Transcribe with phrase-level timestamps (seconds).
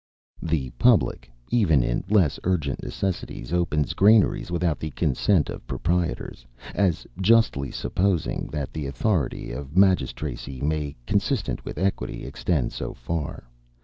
[0.41, 6.43] The public, even in less urgent necessities, opens granaries without the consent of proprietors;
[6.73, 13.45] as justly supposing, that the authority of magistracy may, consistent with equity, extend so far.